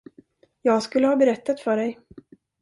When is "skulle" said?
0.83-1.07